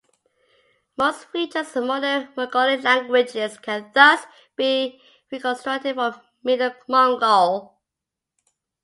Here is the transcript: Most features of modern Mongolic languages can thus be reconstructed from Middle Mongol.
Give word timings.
Most 0.97 1.25
features 1.25 1.75
of 1.75 1.83
modern 1.83 2.29
Mongolic 2.35 2.81
languages 2.83 3.59
can 3.59 3.91
thus 3.93 4.25
be 4.55 4.99
reconstructed 5.31 5.93
from 5.93 6.19
Middle 6.41 6.71
Mongol. 6.87 7.79